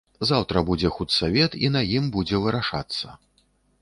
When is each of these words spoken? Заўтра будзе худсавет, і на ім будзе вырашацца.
Заўтра 0.29 0.61
будзе 0.69 0.89
худсавет, 0.95 1.57
і 1.67 1.71
на 1.75 1.81
ім 1.99 2.07
будзе 2.17 2.43
вырашацца. 2.47 3.07